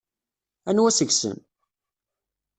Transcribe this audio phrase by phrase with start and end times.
[0.69, 1.39] Anwa seg-sen?